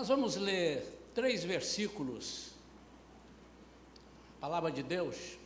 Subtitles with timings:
[0.00, 0.82] Nós vamos ler
[1.14, 2.52] três versículos,
[4.40, 5.36] palavra de Deus.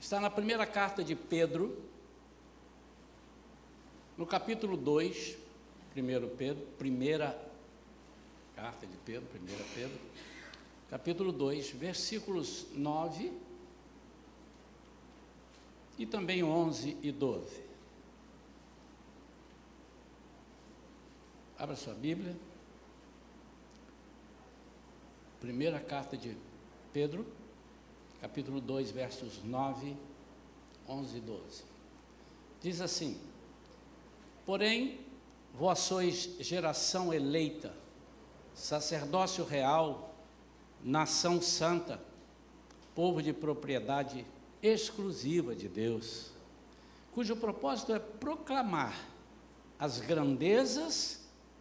[0.00, 1.78] Está na primeira carta de Pedro,
[4.16, 5.36] no capítulo 2,
[5.92, 7.38] primeiro Pedro, primeira
[8.56, 10.00] carta de Pedro, primeira Pedro,
[10.88, 13.30] capítulo 2, versículos 9
[15.98, 17.69] e também 11 e 12.
[21.60, 22.34] Abra sua Bíblia.
[25.40, 26.34] Primeira carta de
[26.90, 27.26] Pedro,
[28.18, 29.94] capítulo 2, versos 9,
[30.88, 31.62] 11 e 12.
[32.62, 33.20] Diz assim:
[34.46, 35.00] Porém,
[35.52, 37.74] vós sois geração eleita,
[38.54, 40.14] sacerdócio real,
[40.82, 42.00] nação santa,
[42.94, 44.24] povo de propriedade
[44.62, 46.30] exclusiva de Deus,
[47.12, 48.98] cujo propósito é proclamar
[49.78, 51.19] as grandezas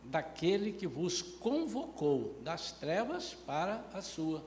[0.09, 4.43] daquele que vos convocou das trevas para a sua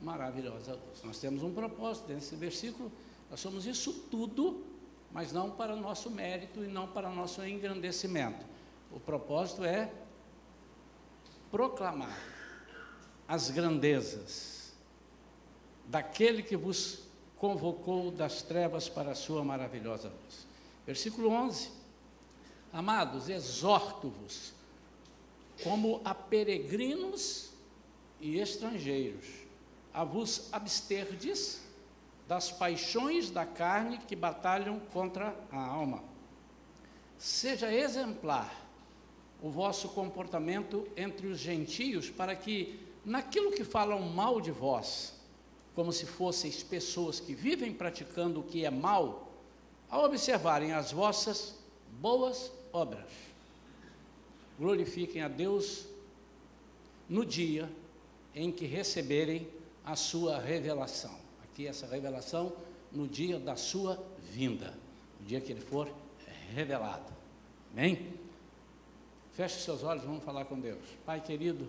[0.00, 1.02] maravilhosa luz.
[1.04, 2.90] Nós temos um propósito nesse versículo,
[3.30, 4.64] nós somos isso tudo,
[5.12, 8.44] mas não para nosso mérito e não para nosso engrandecimento.
[8.90, 9.92] O propósito é
[11.50, 12.18] proclamar
[13.28, 14.72] as grandezas
[15.86, 17.00] daquele que vos
[17.36, 20.46] convocou das trevas para a sua maravilhosa luz.
[20.86, 21.70] Versículo 11.
[22.72, 24.54] Amados, exorto-vos
[25.62, 27.50] como a peregrinos
[28.20, 29.26] e estrangeiros,
[29.92, 31.60] a vos absterdes
[32.26, 36.02] das paixões da carne que batalham contra a alma.
[37.18, 38.62] Seja exemplar
[39.42, 45.14] o vosso comportamento entre os gentios, para que, naquilo que falam mal de vós,
[45.74, 49.32] como se fosseis pessoas que vivem praticando o que é mal,
[49.90, 51.58] ao observarem as vossas
[52.00, 53.31] boas obras,
[54.62, 55.88] glorifiquem a Deus
[57.08, 57.68] no dia
[58.32, 59.48] em que receberem
[59.84, 61.18] a sua revelação.
[61.42, 62.52] Aqui, essa revelação
[62.92, 64.72] no dia da sua vinda,
[65.18, 65.92] no dia que ele for
[66.54, 67.12] revelado.
[67.72, 68.14] Amém?
[69.32, 70.84] Feche seus olhos, vamos falar com Deus.
[71.04, 71.66] Pai querido,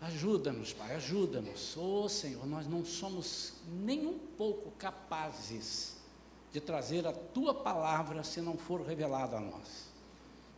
[0.00, 1.76] ajuda-nos, Pai, ajuda-nos.
[1.76, 5.98] Oh Senhor, nós não somos nem um pouco capazes
[6.52, 9.86] de trazer a tua palavra se não for revelada a nós.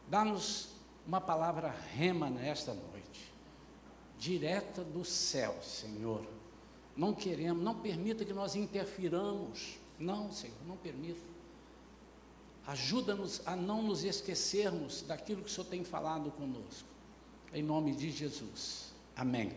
[0.09, 0.74] Dá-nos
[1.07, 3.33] uma palavra rema nesta noite,
[4.19, 6.25] direta do céu, Senhor.
[6.97, 9.79] Não queremos, não permita que nós interfiramos.
[9.99, 11.21] Não, Senhor, não permita.
[12.67, 16.89] Ajuda-nos a não nos esquecermos daquilo que o Senhor tem falado conosco.
[17.53, 18.93] Em nome de Jesus.
[19.15, 19.53] Amém.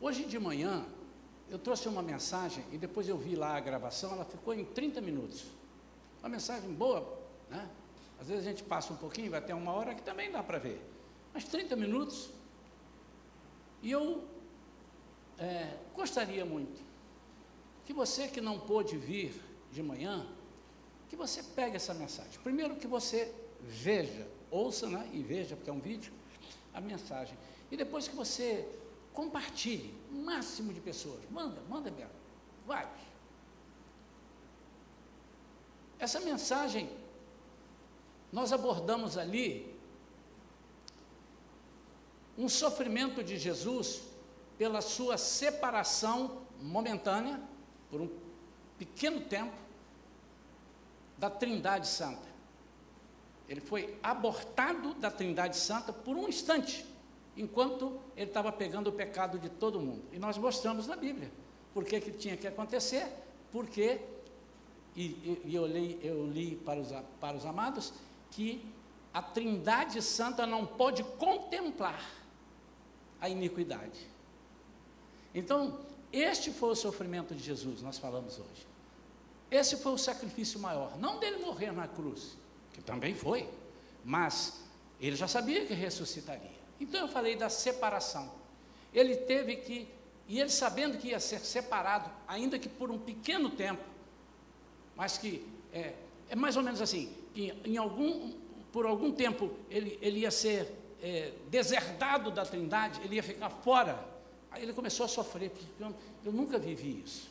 [0.00, 0.84] Hoje de manhã,
[1.48, 5.00] eu trouxe uma mensagem e depois eu vi lá a gravação, ela ficou em 30
[5.00, 5.46] minutos.
[6.20, 7.68] Uma mensagem boa, né?
[8.22, 10.56] Às vezes a gente passa um pouquinho, vai até uma hora que também dá para
[10.56, 10.80] ver.
[11.34, 12.30] Mas 30 minutos.
[13.82, 14.24] E eu
[15.36, 16.80] é, gostaria muito
[17.84, 19.34] que você que não pôde vir
[19.72, 20.24] de manhã,
[21.08, 22.38] que você pegue essa mensagem.
[22.44, 26.12] Primeiro que você veja, ouça né, e veja, porque é um vídeo,
[26.72, 27.36] a mensagem.
[27.72, 28.68] E depois que você
[29.12, 31.18] compartilhe, o máximo de pessoas.
[31.28, 32.12] Manda, manda mesmo.
[32.64, 32.88] Vai.
[35.98, 37.01] Essa mensagem
[38.32, 39.76] nós abordamos ali
[42.36, 44.02] um sofrimento de Jesus
[44.56, 47.40] pela sua separação momentânea,
[47.90, 48.08] por um
[48.78, 49.52] pequeno tempo,
[51.18, 52.32] da Trindade Santa.
[53.48, 56.86] Ele foi abortado da Trindade Santa por um instante,
[57.36, 60.02] enquanto ele estava pegando o pecado de todo mundo.
[60.10, 61.30] E nós mostramos na Bíblia
[61.74, 63.06] por que, que tinha que acontecer,
[63.50, 64.00] porque,
[64.96, 66.88] e, e eu, li, eu li para os,
[67.20, 67.92] para os amados,
[68.32, 68.66] que
[69.14, 72.02] a Trindade Santa não pode contemplar
[73.20, 74.10] a iniquidade.
[75.34, 75.78] Então,
[76.12, 78.66] este foi o sofrimento de Jesus, nós falamos hoje.
[79.50, 82.36] Esse foi o sacrifício maior, não dele morrer na cruz,
[82.72, 83.48] que também foi,
[84.04, 84.62] mas
[85.00, 86.50] ele já sabia que ressuscitaria.
[86.80, 88.32] Então eu falei da separação.
[88.92, 89.88] Ele teve que,
[90.26, 93.84] e ele sabendo que ia ser separado, ainda que por um pequeno tempo,
[94.96, 95.94] mas que é,
[96.28, 98.32] é mais ou menos assim: que em algum,
[98.72, 104.06] por algum tempo ele, ele ia ser é, deserdado da Trindade, ele ia ficar fora.
[104.50, 105.94] Aí ele começou a sofrer, porque eu,
[106.24, 107.30] eu nunca vivi isso.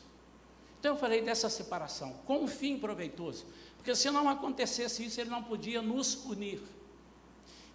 [0.78, 3.46] Então eu falei dessa separação, com um fim proveitoso,
[3.76, 6.60] porque se não acontecesse isso, ele não podia nos unir.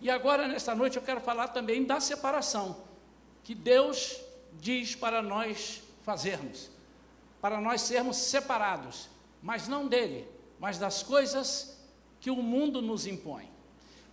[0.01, 2.77] E agora, nesta noite, eu quero falar também da separação,
[3.43, 4.21] que Deus
[4.59, 6.69] diz para nós fazermos,
[7.41, 9.09] para nós sermos separados,
[9.41, 10.27] mas não dele,
[10.59, 11.76] mas das coisas
[12.27, 13.49] que o mundo nos impõe.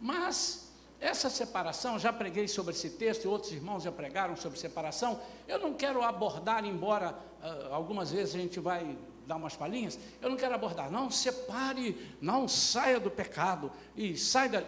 [0.01, 0.71] Mas
[1.01, 5.21] essa separação, já preguei sobre esse texto, outros irmãos já pregaram sobre separação.
[5.49, 8.97] Eu não quero abordar, embora uh, algumas vezes a gente vai
[9.27, 14.49] dar umas palhinhas, eu não quero abordar, não, separe, não saia do pecado e sai
[14.49, 14.63] da.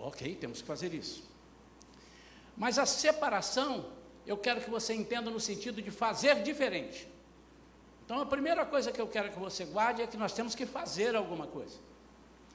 [0.00, 1.22] Ok, temos que fazer isso.
[2.56, 3.92] Mas a separação,
[4.26, 7.08] eu quero que você entenda no sentido de fazer diferente.
[8.04, 10.66] Então a primeira coisa que eu quero que você guarde é que nós temos que
[10.66, 11.86] fazer alguma coisa.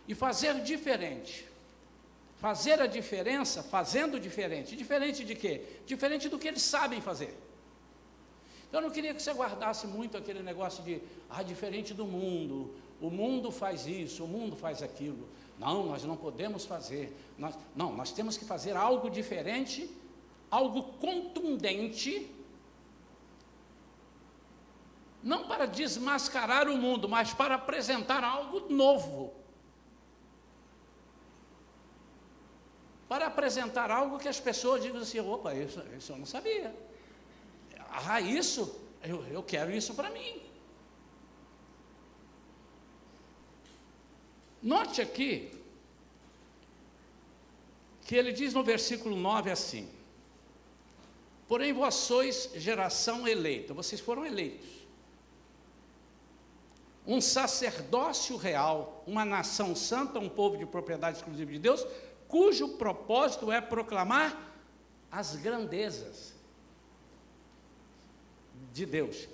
[0.07, 1.47] E fazer diferente.
[2.37, 4.75] Fazer a diferença fazendo diferente.
[4.75, 5.61] Diferente de quê?
[5.85, 7.37] Diferente do que eles sabem fazer.
[8.67, 12.73] Então, eu não queria que você guardasse muito aquele negócio de, ah, diferente do mundo,
[12.99, 15.29] o mundo faz isso, o mundo faz aquilo.
[15.59, 17.15] Não, nós não podemos fazer.
[17.37, 19.89] Nós, não, nós temos que fazer algo diferente,
[20.49, 22.29] algo contundente,
[25.21, 29.33] não para desmascarar o mundo, mas para apresentar algo novo.
[33.13, 36.73] Para apresentar algo que as pessoas digam assim: opa, isso, isso eu não sabia.
[37.91, 40.41] Ah, isso, eu, eu quero isso para mim.
[44.63, 45.51] Note aqui
[48.01, 49.87] que ele diz no versículo 9 assim:
[51.47, 54.71] Porém vós sois geração eleita, vocês foram eleitos,
[57.05, 61.85] um sacerdócio real, uma nação santa, um povo de propriedade exclusiva de Deus,
[62.33, 64.55] cujo propósito é proclamar
[65.11, 66.33] as grandezas
[68.73, 69.29] de Deus.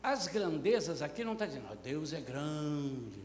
[0.00, 3.20] As grandezas aqui não está dizendo, Deus é grande,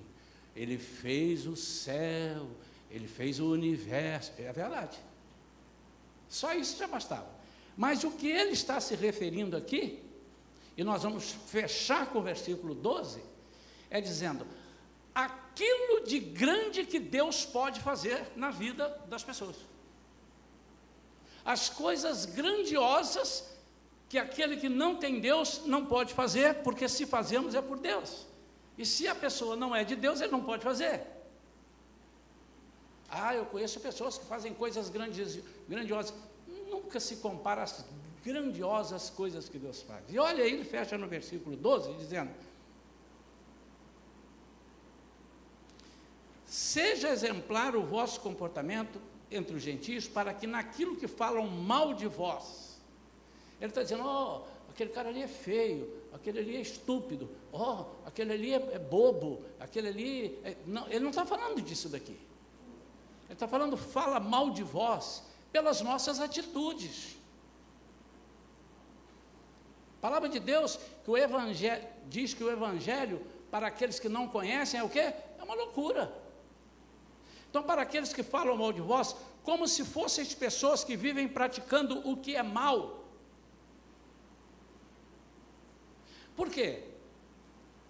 [0.55, 2.47] Ele fez o céu,
[2.89, 4.33] Ele fez o universo.
[4.39, 4.97] É verdade.
[6.27, 7.29] Só isso já bastava.
[7.77, 10.03] Mas o que ele está se referindo aqui,
[10.75, 13.21] e nós vamos fechar com o versículo 12,
[13.91, 14.47] é dizendo:
[15.13, 19.55] aquilo de grande que Deus pode fazer na vida das pessoas.
[21.43, 23.49] As coisas grandiosas
[24.07, 28.27] que aquele que não tem Deus não pode fazer, porque se fazemos é por Deus.
[28.77, 31.01] E se a pessoa não é de Deus, ele não pode fazer.
[33.09, 36.13] Ah, eu conheço pessoas que fazem coisas grandiosas.
[36.69, 37.85] Nunca se compara às
[38.23, 40.03] grandiosas coisas que Deus faz.
[40.09, 42.31] E olha aí, ele fecha no versículo 12, dizendo:
[46.51, 49.01] Seja exemplar o vosso comportamento
[49.31, 52.77] entre os gentios, para que naquilo que falam mal de vós,
[53.61, 57.85] ele está dizendo, ó, oh, aquele cara ali é feio, aquele ali é estúpido, ó,
[57.85, 60.39] oh, aquele ali é, é, bobo, aquele ali.
[60.43, 60.57] É...
[60.67, 62.19] Não, ele não está falando disso daqui.
[63.27, 65.23] Ele está falando, fala mal de vós
[65.53, 67.15] pelas nossas atitudes.
[69.99, 74.27] A palavra de Deus que o evangelho diz que o evangelho para aqueles que não
[74.27, 75.13] conhecem é o quê?
[75.39, 76.20] É uma loucura.
[77.51, 79.13] Então, para aqueles que falam mal de vós,
[79.43, 83.03] como se fossem pessoas que vivem praticando o que é mal.
[86.33, 86.83] Por quê?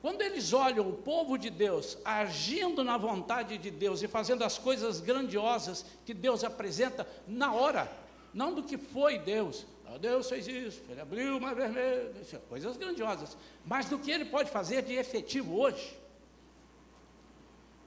[0.01, 4.57] Quando eles olham o povo de Deus agindo na vontade de Deus e fazendo as
[4.57, 7.87] coisas grandiosas que Deus apresenta na hora,
[8.33, 12.15] não do que foi Deus, ah, Deus fez isso, ele abriu o mar vermelho,
[12.50, 16.00] coisas grandiosas, mas do que ele pode fazer de efetivo hoje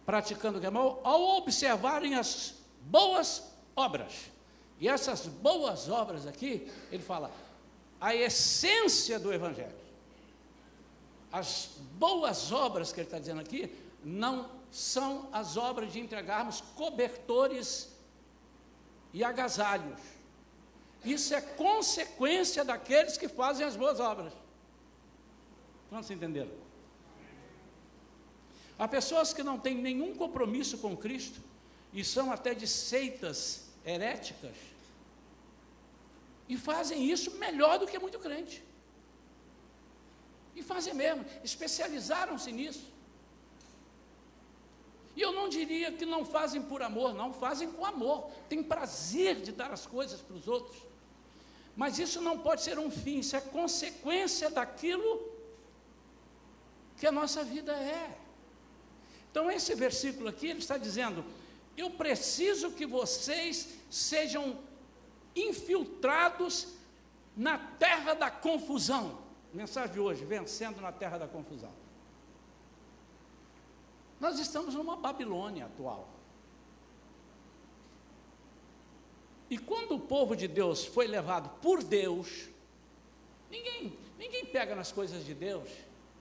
[0.05, 3.43] praticando o que é mal, ao observarem as boas
[3.75, 4.31] obras.
[4.79, 7.31] E essas boas obras aqui, ele fala,
[8.01, 9.85] a essência do Evangelho.
[11.33, 17.93] As boas obras que ele está dizendo aqui, não são as obras de entregarmos cobertores
[19.13, 20.01] e agasalhos.
[21.05, 24.33] Isso é consequência daqueles que fazem as boas obras.
[25.91, 26.49] Vamos entender?
[28.79, 31.41] Há pessoas que não têm nenhum compromisso com Cristo
[31.93, 34.57] e são até de seitas heréticas
[36.49, 38.63] e fazem isso melhor do que muito crente.
[40.55, 42.93] E fazem mesmo, especializaram-se nisso.
[45.17, 49.37] E eu não diria que não fazem por amor, não, fazem com amor, tem prazer
[49.37, 50.77] de dar as coisas para os outros.
[51.77, 55.33] Mas isso não pode ser um fim, isso é consequência daquilo
[56.97, 58.24] que a nossa vida é.
[59.35, 61.25] Então, esse versículo aqui, ele está dizendo:
[61.77, 64.57] eu preciso que vocês sejam
[65.35, 66.69] infiltrados
[67.37, 69.19] na terra da confusão.
[69.53, 71.73] Mensagem de hoje: vencendo na terra da confusão.
[74.21, 76.09] Nós estamos numa Babilônia atual.
[79.51, 82.49] E quando o povo de Deus foi levado por Deus,
[83.51, 85.69] ninguém, ninguém pega nas coisas de Deus.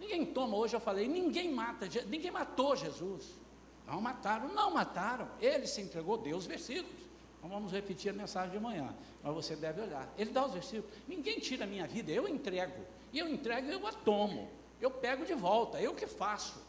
[0.03, 3.39] Ninguém toma, hoje eu falei, ninguém mata, ninguém matou Jesus.
[3.87, 5.29] Não mataram, não mataram.
[5.39, 7.03] Ele se entregou, Deus, versículos.
[7.37, 8.93] Então vamos repetir a mensagem de manhã,
[9.23, 10.13] mas você deve olhar.
[10.17, 10.93] Ele dá os versículos.
[11.07, 12.85] Ninguém tira a minha vida, eu entrego.
[13.13, 14.49] E eu entrego, eu a tomo.
[14.81, 16.61] Eu pego de volta, eu que faço.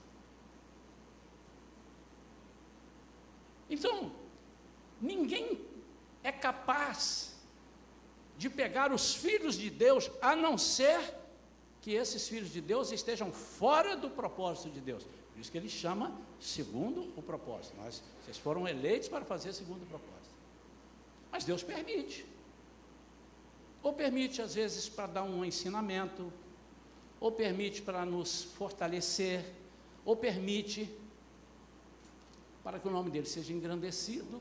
[3.69, 4.13] Então,
[5.01, 5.61] ninguém
[6.23, 7.35] é capaz
[8.39, 11.01] de pegar os filhos de Deus, a não ser
[11.85, 15.05] que esses filhos de Deus estejam fora do propósito de Deus.
[15.05, 17.77] Por isso que ele chama segundo o propósito.
[17.77, 20.35] Nós, vocês foram eleitos para fazer segundo o propósito.
[21.31, 22.25] Mas Deus permite.
[23.83, 26.33] Ou permite, às vezes, para dar um ensinamento,
[27.21, 29.45] ou permite para nos fortalecer,
[30.07, 30.89] ou permite
[32.63, 34.41] para que o nome dele seja engrandecido,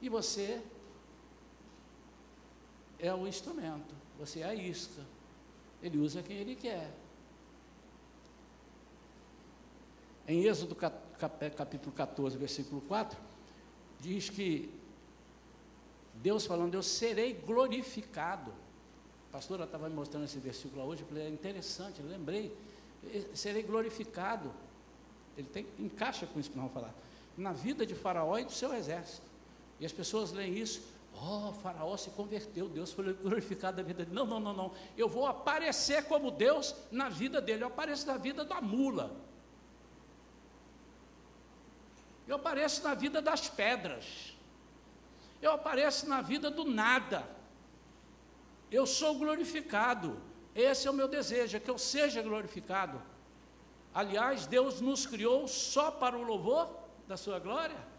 [0.00, 0.62] e você
[2.96, 5.02] é o instrumento, você é a isca.
[5.82, 6.90] Ele usa quem ele quer.
[10.28, 13.18] Em Êxodo capítulo 14, versículo 4,
[13.98, 14.72] diz que
[16.14, 18.52] Deus falando, eu serei glorificado.
[19.28, 22.56] A pastora estava me mostrando esse versículo hoje, eu falei, é interessante, lembrei,
[23.34, 24.52] serei glorificado.
[25.36, 26.94] Ele tem, encaixa com isso que nós vamos falar.
[27.36, 29.26] Na vida de Faraó e do seu exército.
[29.78, 30.82] E as pessoas leem isso,
[31.22, 34.16] Oh, Faraó se converteu, Deus foi glorificado na vida dele.
[34.16, 34.72] Não, não, não, não.
[34.96, 37.62] Eu vou aparecer como Deus na vida dele.
[37.62, 39.14] Eu apareço na vida da mula.
[42.26, 44.34] Eu apareço na vida das pedras.
[45.42, 47.28] Eu apareço na vida do nada.
[48.70, 50.18] Eu sou glorificado.
[50.54, 53.00] Esse é o meu desejo, é que eu seja glorificado.
[53.92, 56.74] Aliás, Deus nos criou só para o louvor
[57.06, 57.89] da sua glória.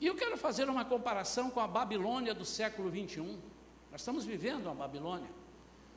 [0.00, 3.38] E eu quero fazer uma comparação com a Babilônia do século 21.
[3.92, 5.28] Nós estamos vivendo a Babilônia.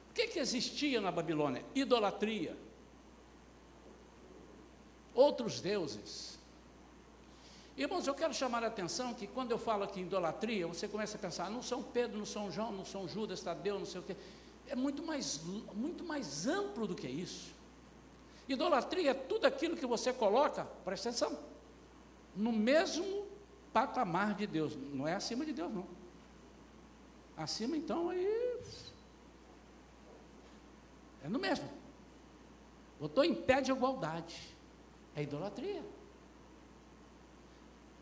[0.09, 1.63] O que, que existia na Babilônia?
[1.73, 2.57] Idolatria.
[5.15, 6.37] Outros deuses.
[7.77, 11.19] Irmãos, eu quero chamar a atenção que quando eu falo aqui idolatria, você começa a
[11.19, 14.15] pensar, não São Pedro, não São João, não São Judas, Tadeu, não sei o quê.
[14.67, 15.41] É muito mais,
[15.73, 17.53] muito mais amplo do que isso.
[18.49, 21.39] Idolatria é tudo aquilo que você coloca, presta atenção,
[22.35, 23.32] no mesmo
[23.73, 25.87] patamar de Deus, não é acima de Deus, não.
[27.35, 28.59] Acima, então, aí.
[31.23, 31.67] É no mesmo.
[32.99, 34.55] Botou em pé de igualdade.
[35.15, 35.83] É idolatria.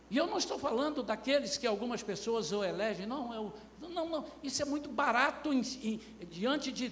[0.10, 4.26] E eu não estou falando daqueles que algumas pessoas o elegem, não, eu, não, não,
[4.44, 6.90] isso é muito barato em, em, diante de,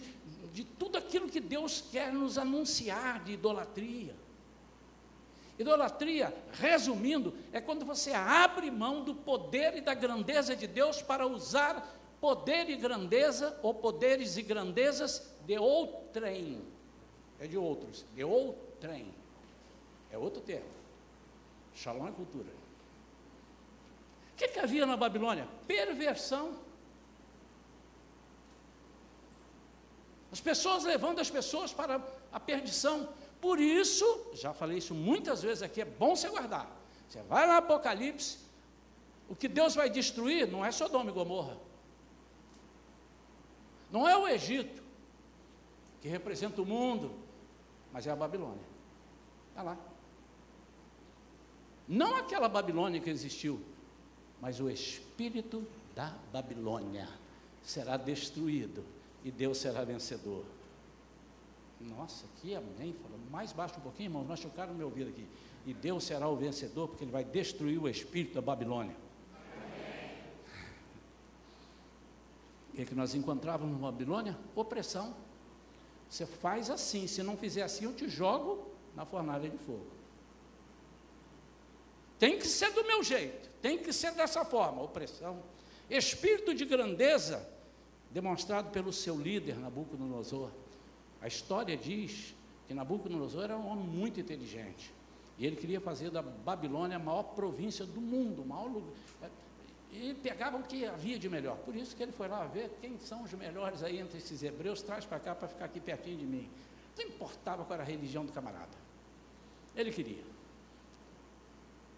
[0.53, 4.15] de tudo aquilo que Deus quer nos anunciar de idolatria.
[5.59, 11.27] Idolatria, resumindo, é quando você abre mão do poder e da grandeza de Deus para
[11.27, 16.61] usar poder e grandeza, ou poderes e grandezas de outrem.
[17.39, 19.13] É de outros, de outrem.
[20.09, 20.69] É outro termo.
[21.75, 22.47] Shalom é cultura.
[24.33, 25.47] O que, que havia na Babilônia?
[25.67, 26.57] Perversão.
[30.31, 32.01] As pessoas levando as pessoas para
[32.31, 33.09] a perdição.
[33.41, 36.69] Por isso, já falei isso muitas vezes aqui, é bom você guardar.
[37.07, 38.37] Você vai no Apocalipse,
[39.29, 41.57] o que Deus vai destruir não é Sodoma e Gomorra.
[43.91, 44.83] Não é o Egito,
[46.01, 47.15] que representa o mundo,
[47.91, 48.63] mas é a Babilônia.
[49.49, 49.77] Está lá.
[51.87, 53.59] Não aquela Babilônia que existiu,
[54.39, 55.65] mas o espírito
[55.95, 57.09] da Babilônia
[57.63, 58.85] será destruído
[59.23, 60.45] e Deus será vencedor.
[61.79, 62.93] Nossa, que amém.
[63.01, 65.27] Falou mais baixo um pouquinho, irmãos, machucaram meu ouvido aqui.
[65.65, 68.95] E Deus será o vencedor, porque Ele vai destruir o espírito da Babilônia.
[72.69, 74.37] O que, é que nós encontrávamos na Babilônia?
[74.55, 75.15] Opressão.
[76.09, 79.85] Você faz assim, se não fizer assim, eu te jogo na fornalha de fogo.
[82.17, 85.41] Tem que ser do meu jeito, tem que ser dessa forma, opressão.
[85.89, 87.47] Espírito de grandeza,
[88.11, 90.51] demonstrado pelo seu líder, Nabucodonosor.
[91.21, 92.33] A história diz
[92.67, 94.93] que Nabucodonosor era um homem muito inteligente.
[95.37, 98.93] E ele queria fazer da Babilônia a maior província do mundo, o maior lugar.
[99.91, 101.57] E pegava o que havia de melhor.
[101.57, 104.81] Por isso que ele foi lá ver quem são os melhores aí entre esses hebreus,
[104.81, 106.49] traz para cá para ficar aqui pertinho de mim.
[106.97, 108.77] Não importava qual era a religião do camarada.
[109.75, 110.23] Ele queria.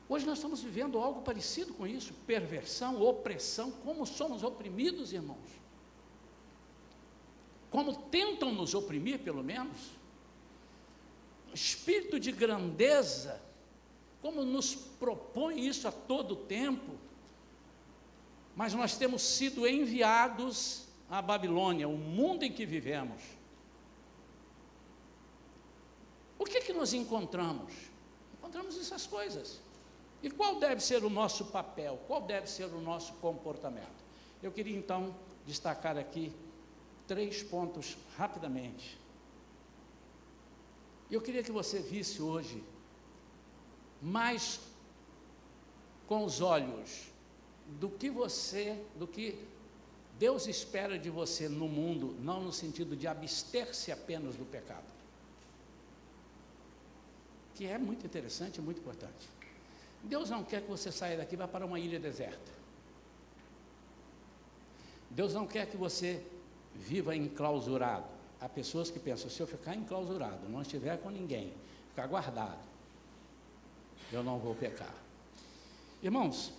[0.07, 3.71] Hoje nós estamos vivendo algo parecido com isso: perversão, opressão.
[3.71, 5.60] Como somos oprimidos, irmãos?
[7.71, 9.77] Como tentam nos oprimir, pelo menos,
[11.53, 13.41] espírito de grandeza,
[14.21, 16.91] como nos propõe isso a todo tempo,
[18.55, 23.21] mas nós temos sido enviados à Babilônia, o mundo em que vivemos.
[26.37, 27.73] O que que nós encontramos?
[28.37, 29.61] Encontramos essas coisas.
[30.21, 31.99] E qual deve ser o nosso papel?
[32.05, 34.03] Qual deve ser o nosso comportamento?
[34.43, 36.33] Eu queria então destacar aqui
[37.11, 38.97] três pontos rapidamente.
[41.09, 42.63] Eu queria que você visse hoje
[44.01, 44.61] mais
[46.07, 47.11] com os olhos
[47.81, 49.37] do que você, do que
[50.17, 54.89] Deus espera de você no mundo, não no sentido de abster-se apenas do pecado.
[57.55, 59.27] Que é muito interessante e muito importante.
[60.01, 62.51] Deus não quer que você saia daqui e vá para uma ilha deserta.
[65.09, 66.25] Deus não quer que você
[66.75, 68.05] viva enclausurado.
[68.39, 71.53] Há pessoas que pensam, se eu ficar enclausurado, não estiver com ninguém,
[71.89, 72.59] ficar guardado,
[74.11, 74.93] eu não vou pecar.
[76.01, 76.51] Irmãos,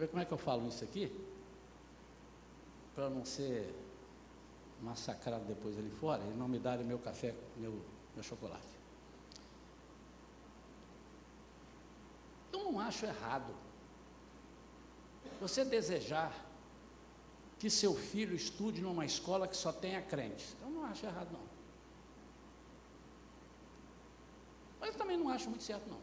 [0.00, 1.12] ver como é que eu falo isso aqui?
[2.94, 3.74] Para não ser
[4.80, 7.82] massacrado depois ali fora e não me darem meu café, meu,
[8.14, 8.64] meu chocolate.
[12.52, 13.54] Eu não acho errado
[15.40, 16.32] você desejar
[17.58, 20.54] que seu filho estude numa escola que só tenha crentes.
[20.62, 21.50] Eu não acho errado, não.
[24.78, 26.00] Mas também não acho muito certo, não.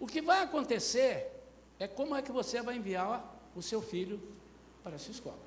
[0.00, 1.32] O que vai acontecer
[1.78, 4.20] é como é que você vai enviar o seu filho
[4.82, 5.38] para essa escola.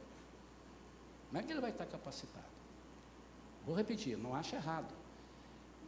[1.28, 2.52] Como é que ele vai estar capacitado?
[3.66, 4.94] Vou repetir, não acho errado.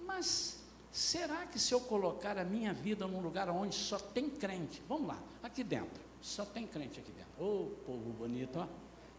[0.05, 0.62] Mas
[0.93, 5.07] será que se eu colocar a minha vida num lugar onde só tem crente, vamos
[5.07, 7.43] lá, aqui dentro, só tem crente aqui dentro.
[7.43, 8.67] Ô oh, povo bonito, ó.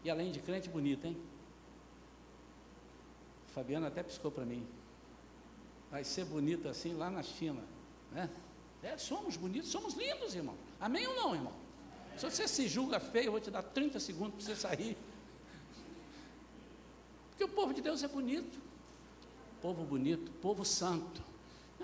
[0.01, 1.17] E além de crente bonito, hein?
[3.47, 4.65] Fabiana até piscou para mim.
[5.91, 7.61] Vai ser bonito assim lá na China,
[8.11, 8.29] né?
[8.81, 10.55] É, somos bonitos, somos lindos, irmão.
[10.79, 11.53] Amém ou não, irmão?
[12.17, 14.97] Se você se julga feio, eu vou te dar 30 segundos para você sair.
[17.31, 18.57] Porque o povo de Deus é bonito.
[19.61, 21.34] Povo bonito, povo santo.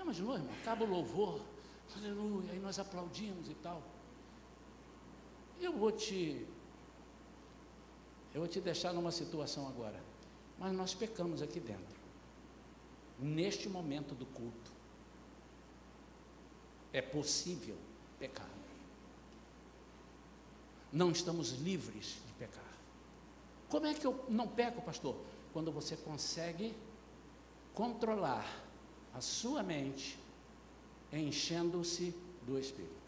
[0.02, 0.52] Não imaginou, irmão?
[0.60, 1.40] Acaba o louvor,
[1.96, 3.80] aleluia, aí nós aplaudimos e tal.
[5.60, 6.44] Eu vou te.
[8.34, 10.02] Eu vou te deixar numa situação agora.
[10.58, 11.94] Mas nós pecamos aqui dentro.
[13.16, 14.72] Neste momento do culto.
[16.92, 17.78] É possível
[18.18, 18.50] pecar.
[20.92, 22.72] Não estamos livres de pecar.
[23.68, 25.16] Como é que eu não peco, pastor?
[25.52, 26.74] Quando você consegue
[27.72, 28.71] controlar
[29.14, 30.18] a sua mente
[31.12, 33.02] enchendo-se do Espírito.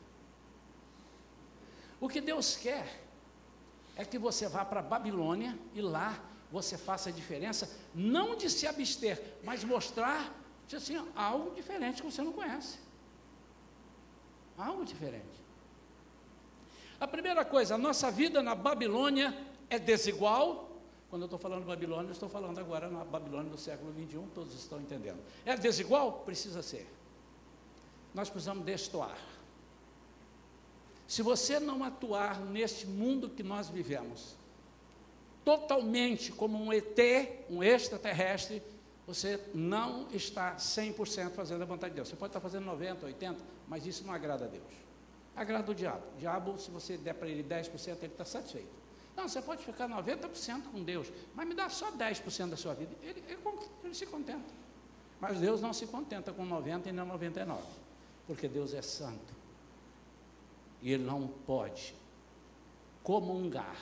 [2.01, 3.03] O que Deus quer
[3.97, 8.67] é que você vá para Babilônia e lá você faça a diferença, não de se
[8.67, 10.33] abster, mas mostrar
[10.73, 12.79] assim, algo diferente que você não conhece.
[14.57, 15.45] Algo diferente.
[16.99, 19.37] A primeira coisa, a nossa vida na Babilônia
[19.69, 20.74] é desigual.
[21.15, 24.53] Quando eu estou falando Babilônia, eu estou falando agora na Babilônia do século 21, todos
[24.53, 25.21] estão entendendo.
[25.47, 26.25] É desigual?
[26.25, 26.89] Precisa ser.
[28.13, 29.17] Nós precisamos destoar.
[31.07, 34.35] Se você não atuar neste mundo que nós vivemos,
[35.45, 36.99] totalmente como um ET,
[37.49, 38.61] um extraterrestre,
[39.07, 42.09] você não está 100% fazendo a vontade de Deus.
[42.09, 43.37] Você pode estar fazendo 90%, 80%,
[43.69, 44.65] mas isso não agrada a Deus.
[45.37, 46.03] Agrada o diabo.
[46.17, 48.84] O diabo, se você der para ele 10%, ele está satisfeito.
[49.17, 52.93] Não, você pode ficar 90% com Deus, mas me dá só 10% da sua vida.
[53.03, 53.39] Ele, ele,
[53.85, 54.53] ele, se contenta.
[55.21, 57.57] Mas Deus não se contenta com 90% e não 99%,
[58.27, 59.35] porque Deus é santo.
[60.83, 61.95] E Ele não pode
[63.03, 63.77] comungar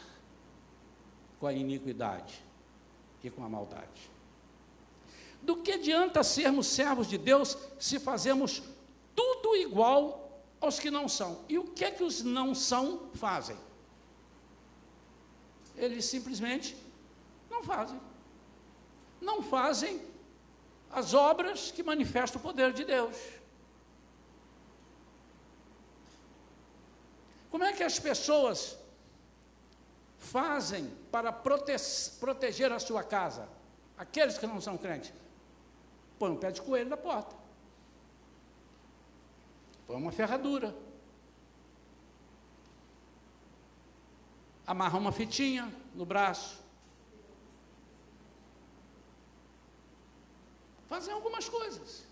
[1.40, 2.44] com a iniquidade
[3.24, 4.10] e com a maldade.
[5.40, 8.62] Do que adianta sermos servos de Deus se fazemos
[9.16, 11.40] tudo igual aos que não são?
[11.48, 13.56] E o que é que os não são fazem?
[15.76, 16.76] Eles simplesmente
[17.50, 18.00] não fazem.
[19.20, 20.00] Não fazem
[20.90, 23.16] as obras que manifestam o poder de Deus.
[27.50, 28.78] Como é que as pessoas
[30.18, 31.72] fazem para prote
[32.18, 33.48] proteger a sua casa?
[33.96, 35.12] Aqueles que não são crentes
[36.18, 37.34] põe um pé de coelho na porta.
[39.86, 40.74] Põe uma ferradura.
[44.72, 46.58] Amarra uma fitinha no braço.
[50.88, 52.04] Fazem algumas coisas.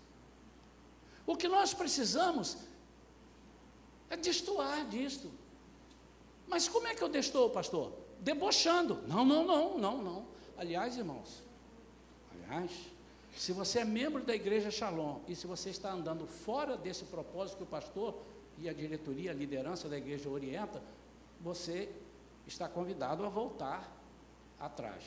[1.25, 2.57] O que nós precisamos
[4.11, 5.31] é destoar disto.
[6.47, 7.93] Mas como é que eu destoo, pastor?
[8.19, 9.01] Debochando.
[9.07, 10.25] Não, não, não, não, não.
[10.55, 11.41] Aliás, irmãos,
[12.31, 12.69] aliás,
[13.35, 17.57] se você é membro da igreja Shalom e se você está andando fora desse propósito
[17.57, 18.21] que o pastor
[18.59, 20.79] e a diretoria, a liderança da igreja orienta,
[21.39, 21.89] você
[22.47, 23.89] está convidado a voltar
[24.59, 25.03] atrás.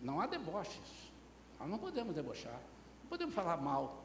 [0.00, 1.10] Não há deboches.
[1.58, 2.60] Nós não podemos debochar.
[3.02, 4.04] Não podemos falar mal.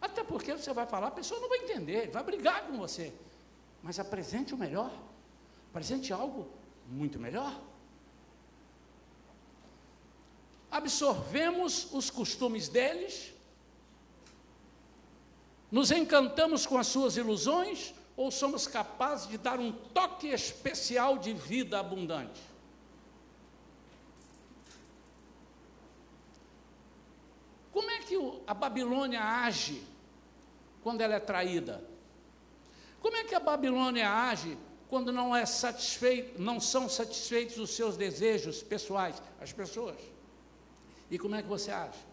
[0.00, 3.12] Até porque você vai falar, a pessoa não vai entender, vai brigar com você.
[3.82, 4.92] Mas apresente o melhor.
[5.70, 6.48] Apresente algo
[6.86, 7.60] muito melhor.
[10.70, 13.32] Absorvemos os costumes deles,
[15.70, 21.32] nos encantamos com as suas ilusões, ou somos capazes de dar um toque especial de
[21.32, 22.42] vida abundante?
[27.70, 29.86] Como é que a Babilônia age
[30.82, 31.88] quando ela é traída?
[33.00, 37.96] Como é que a Babilônia age quando não é satisfeito, não são satisfeitos os seus
[37.96, 39.96] desejos pessoais, as pessoas?
[41.08, 42.04] E como é que você age?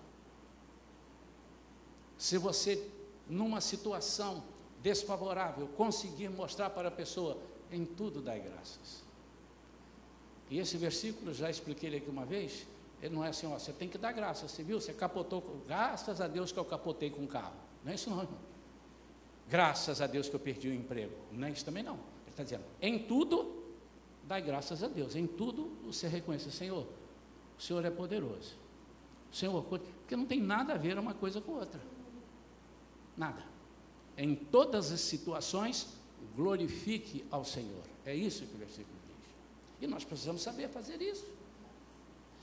[2.16, 2.92] Se você
[3.28, 4.44] numa situação
[4.86, 7.40] desfavorável, conseguir mostrar para a pessoa,
[7.72, 9.04] em tudo dai graças.
[10.48, 12.68] E esse versículo, já expliquei ele aqui uma vez,
[13.02, 14.80] ele não é assim, ó, você tem que dar graças, você viu?
[14.80, 17.56] Você capotou, graças a Deus que eu capotei com o carro.
[17.84, 18.38] Não é isso não, irmão.
[19.50, 21.16] Graças a Deus que eu perdi o emprego.
[21.32, 21.96] Não é isso também não.
[21.96, 23.64] Ele está dizendo, em tudo,
[24.24, 25.16] dai graças a Deus.
[25.16, 26.86] Em tudo, você reconhece, Senhor,
[27.58, 28.54] o Senhor é poderoso.
[29.32, 31.82] O Senhor, porque não tem nada a ver uma coisa com outra.
[33.18, 33.55] Nada
[34.18, 35.88] em todas as situações,
[36.36, 37.84] glorifique ao Senhor.
[38.06, 39.34] É isso que o versículo diz.
[39.82, 41.26] E nós precisamos saber fazer isso.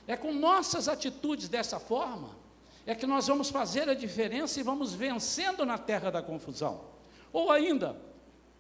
[0.07, 2.31] É com nossas atitudes dessa forma,
[2.85, 6.81] é que nós vamos fazer a diferença e vamos vencendo na terra da confusão.
[7.33, 7.97] Ou ainda,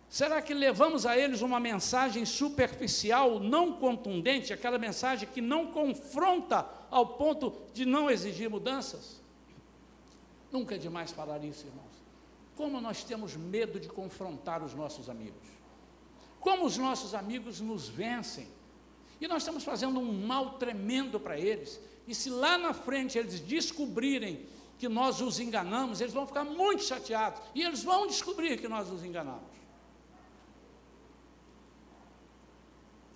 [0.09, 6.67] será que levamos a eles uma mensagem superficial, não contundente, aquela mensagem que não confronta
[6.91, 9.21] ao ponto de não exigir mudanças?
[10.53, 11.92] Nunca é demais falar isso, irmãos.
[12.57, 15.49] Como nós temos medo de confrontar os nossos amigos.
[16.41, 18.49] Como os nossos amigos nos vencem.
[19.21, 21.81] E nós estamos fazendo um mal tremendo para eles.
[22.07, 24.47] E se lá na frente eles descobrirem
[24.79, 27.41] que nós os enganamos, eles vão ficar muito chateados.
[27.55, 29.53] E eles vão descobrir que nós os enganamos.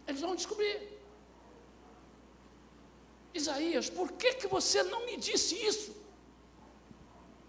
[0.06, 0.96] Eles vão descobrir.
[3.34, 6.05] Isaías, por que, que você não me disse isso?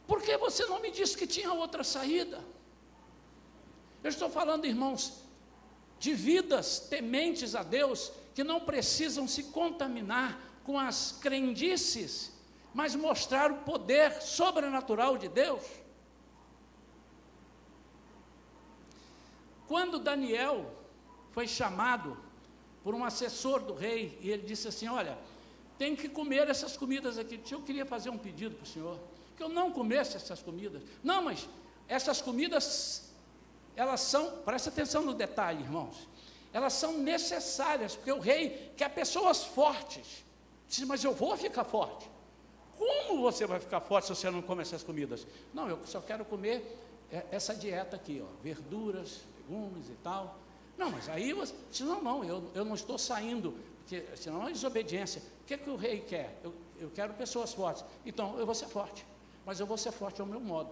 [0.08, 2.43] Por que você não me disse que tinha outra saída?
[4.02, 5.22] Eu estou falando, irmãos,
[6.00, 12.32] de vidas tementes a Deus que não precisam se contaminar com as crendices,
[12.74, 15.63] mas mostrar o poder sobrenatural de Deus.
[19.67, 20.74] Quando Daniel
[21.32, 22.17] foi chamado
[22.82, 25.17] por um assessor do rei, e ele disse assim: Olha,
[25.78, 27.41] tem que comer essas comidas aqui.
[27.52, 28.98] Eu queria fazer um pedido para o senhor
[29.38, 30.82] que eu não comesse essas comidas.
[31.04, 31.47] Não, mas
[31.88, 33.13] essas comidas,
[33.76, 36.10] elas são, preste atenção no detalhe, irmãos,
[36.52, 40.26] elas são necessárias, porque o rei quer pessoas fortes.
[40.67, 42.10] Diz, mas eu vou ficar forte.
[42.78, 45.26] Como você vai ficar forte se você não come essas comidas?
[45.54, 46.80] Não, eu só quero comer
[47.12, 50.39] é, essa dieta aqui, ó, verduras, legumes e tal.
[50.78, 54.52] Não, mas aí você diz, não, não, eu, eu não estou saindo, porque senão é
[54.52, 55.21] desobediência.
[55.41, 56.39] O que, é que o rei quer?
[56.43, 57.84] Eu, eu quero pessoas fortes.
[58.06, 59.06] Então, eu vou ser forte
[59.48, 60.70] mas eu vou ser forte ao meu modo.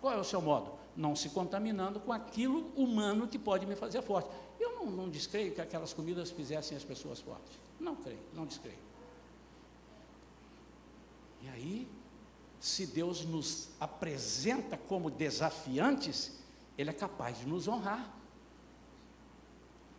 [0.00, 0.72] Qual é o seu modo?
[0.96, 4.28] Não se contaminando com aquilo humano que pode me fazer forte.
[4.58, 7.60] Eu não, não descreio que aquelas comidas fizessem as pessoas fortes.
[7.78, 8.78] Não creio, não descreio.
[11.42, 11.88] E aí,
[12.58, 16.40] se Deus nos apresenta como desafiantes,
[16.76, 18.12] Ele é capaz de nos honrar.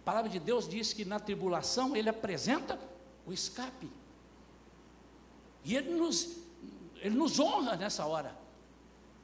[0.02, 2.78] A palavra de Deus diz que na tribulação Ele apresenta
[3.26, 3.90] o escape.
[5.64, 6.43] E Ele nos
[7.04, 8.34] ele nos honra nessa hora.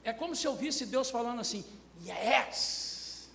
[0.04, 1.64] É como se eu visse Deus falando assim:
[2.04, 3.30] Yes!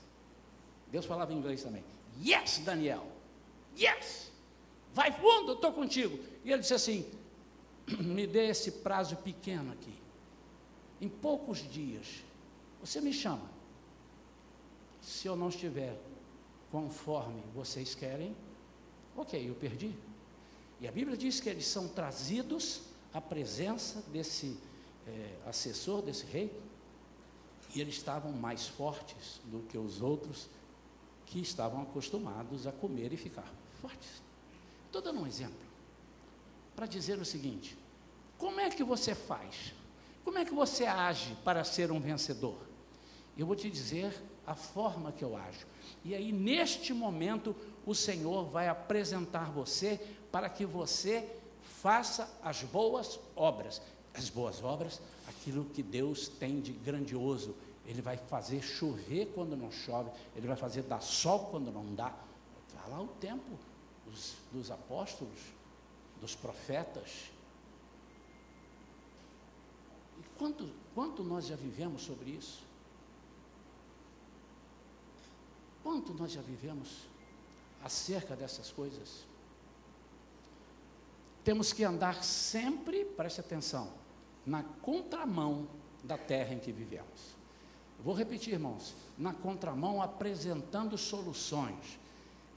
[0.91, 1.83] Deus falava em inglês também:
[2.23, 3.07] Yes, Daniel!
[3.75, 4.31] Yes!
[4.93, 6.23] Vai fundo, eu estou contigo.
[6.43, 7.11] E ele disse assim:
[7.99, 9.95] Me dê esse prazo pequeno aqui.
[11.01, 12.23] Em poucos dias,
[12.79, 13.49] você me chama.
[15.01, 15.99] Se eu não estiver
[16.71, 18.35] conforme vocês querem,
[19.17, 19.91] ok, eu perdi.
[20.79, 22.81] E a Bíblia diz que eles são trazidos
[23.15, 24.57] a presença desse
[25.07, 26.53] é, assessor, desse rei,
[27.73, 30.49] e eles estavam mais fortes do que os outros
[31.25, 33.49] que estavam acostumados a comer e ficar
[33.81, 34.21] fortes.
[34.87, 35.65] Estou dando um exemplo
[36.75, 37.77] para dizer o seguinte:
[38.37, 39.73] como é que você faz?
[40.25, 42.57] Como é que você age para ser um vencedor?
[43.37, 44.13] Eu vou te dizer
[44.45, 45.65] a forma que eu ajo.
[46.03, 49.99] E aí, neste momento, o Senhor vai apresentar você
[50.31, 51.29] para que você
[51.85, 53.79] faça as boas obras.
[54.15, 57.55] As boas obras, aquilo que Deus tem de grandioso.
[57.85, 62.11] Ele vai fazer chover quando não chove, ele vai fazer dar sol quando não dá.
[62.67, 63.59] Está lá o tempo
[64.03, 65.39] dos, dos apóstolos.
[66.19, 67.29] dos profetas.
[70.17, 72.63] E quanto, quanto nós já vivemos sobre isso?
[75.83, 77.01] Quanto nós já vivemos
[77.83, 79.34] acerca dessas coisas?
[81.45, 83.93] Temos que andar sempre, preste atenção,
[84.43, 85.67] na contramão
[86.03, 87.35] da terra em que vivemos.
[87.99, 91.99] Vou repetir, irmãos, na contramão apresentando soluções.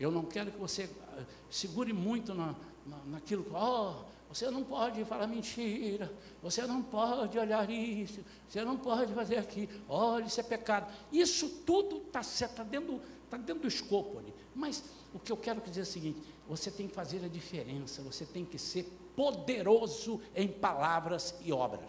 [0.01, 2.55] Eu não quero que você uh, segure muito na,
[2.87, 6.11] na, naquilo que, oh, você não pode falar mentira,
[6.43, 10.91] você não pode olhar isso, você não pode fazer aquilo, olha, isso é pecado.
[11.13, 14.35] Isso tudo está tá dentro, tá dentro do escopo ali.
[14.55, 18.03] Mas o que eu quero dizer é o seguinte: você tem que fazer a diferença,
[18.03, 21.89] você tem que ser poderoso em palavras e obras.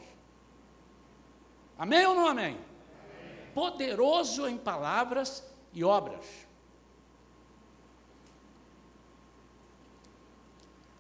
[1.77, 2.53] Amém ou não amém?
[2.53, 2.65] amém.
[3.53, 6.25] Poderoso em palavras e obras.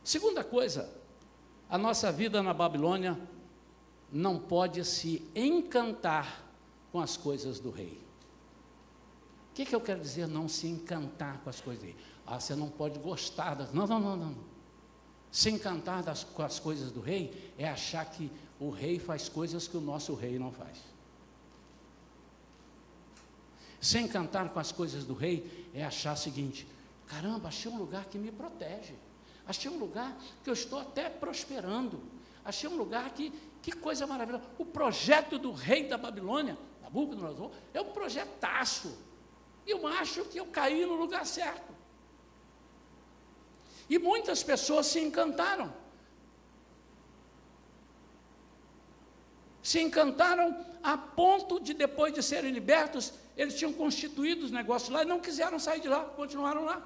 [0.03, 0.91] Segunda coisa,
[1.69, 3.19] a nossa vida na Babilônia
[4.11, 6.43] não pode se encantar
[6.91, 8.08] com as coisas do rei.
[9.59, 11.95] Que, que eu quero dizer não se encantar com as coisas rei?
[12.25, 13.73] Ah, você não pode gostar das.
[13.73, 14.37] Não, não, não, não.
[15.29, 19.67] Se encantar das, com as coisas do rei é achar que o rei faz coisas
[19.67, 20.77] que o nosso rei não faz.
[23.81, 26.65] Se encantar com as coisas do rei é achar o seguinte:
[27.05, 28.95] caramba, achei um lugar que me protege.
[29.45, 32.01] Achei um lugar que eu estou até prosperando.
[32.45, 33.29] Achei um lugar que,
[33.61, 34.45] que coisa maravilhosa.
[34.57, 39.08] O projeto do rei da Babilônia, Nabucodonosor, é um projetaço.
[39.69, 41.71] Eu acho que eu caí no lugar certo.
[43.89, 45.73] E muitas pessoas se encantaram.
[49.61, 50.47] Se encantaram
[50.81, 55.19] a ponto de, depois de serem libertos, eles tinham constituído os negócios lá e não
[55.19, 56.77] quiseram sair de lá, continuaram lá.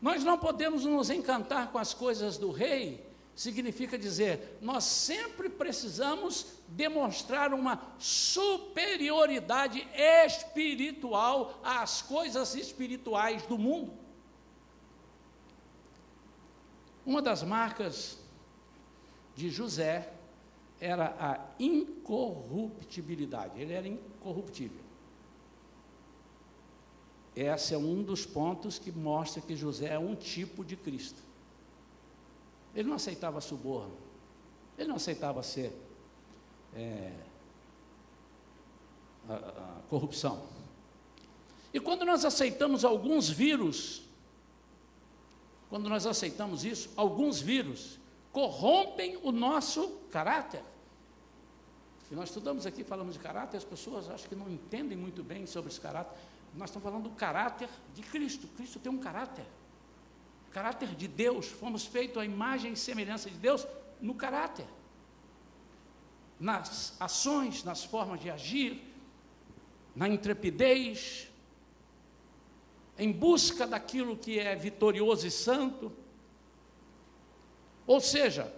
[0.00, 6.59] Nós não podemos nos encantar com as coisas do rei, significa dizer, nós sempre precisamos
[6.70, 9.86] demonstrar uma superioridade
[10.24, 13.92] espiritual às coisas espirituais do mundo.
[17.04, 18.18] Uma das marcas
[19.34, 20.14] de José
[20.80, 24.84] era a incorruptibilidade, ele era incorruptível.
[27.34, 31.20] Esse é um dos pontos que mostra que José é um tipo de Cristo.
[32.74, 33.96] Ele não aceitava suborno,
[34.78, 35.72] ele não aceitava ser
[36.74, 37.12] é,
[39.28, 40.42] a, a corrupção.
[41.72, 44.02] E quando nós aceitamos alguns vírus
[45.70, 47.98] quando nós aceitamos isso, alguns vírus
[48.32, 50.64] corrompem o nosso caráter.
[52.10, 55.46] E nós estudamos aqui, falamos de caráter, as pessoas acho que não entendem muito bem
[55.46, 56.18] sobre esse caráter.
[56.56, 58.48] Nós estamos falando do caráter de Cristo.
[58.56, 59.46] Cristo tem um caráter.
[60.50, 61.46] Caráter de Deus.
[61.46, 63.64] Fomos feitos à imagem e semelhança de Deus
[64.00, 64.66] no caráter.
[66.40, 68.82] Nas ações, nas formas de agir,
[69.94, 71.28] na intrepidez,
[72.98, 75.92] em busca daquilo que é vitorioso e santo.
[77.86, 78.52] Ou seja,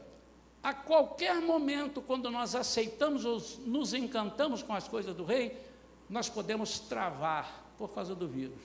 [0.62, 5.60] a qualquer momento, quando nós aceitamos ou nos encantamos com as coisas do rei,
[6.08, 8.60] nós podemos travar por causa do vírus.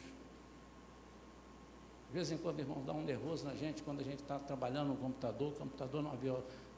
[2.08, 4.90] De vez em quando, irmão, dá um nervoso na gente quando a gente está trabalhando
[4.90, 6.04] no computador, o computador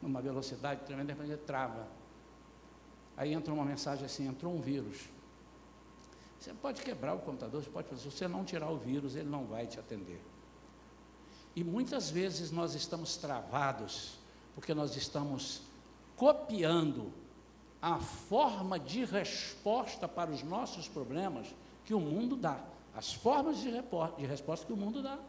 [0.01, 1.87] numa, velocidade tremenda, a gente trava.
[3.19, 5.09] Aí entra uma mensagem assim, entrou um vírus.
[6.39, 9.27] Você pode quebrar o computador, você pode fazer, se você não tirar o vírus, ele
[9.27, 10.21] não vai te atender.
[11.53, 14.17] E muitas vezes nós estamos travados,
[14.55, 15.63] porque nós estamos
[16.15, 17.11] copiando
[17.81, 21.53] a forma de resposta para os nossos problemas
[21.83, 22.63] que o mundo dá,
[22.95, 23.69] as formas de,
[24.17, 25.19] de resposta que o mundo dá.